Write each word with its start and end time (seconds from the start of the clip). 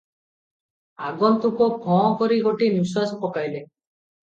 ଆଗନ୍ତୁକ 1.09 1.67
ଫଁ 1.85 1.99
କରି 2.23 2.41
ଗୋଟିଏ 2.49 2.73
ନିଶ୍ୱାସ 2.81 3.15
ପକାଇଲେ। 3.23 3.65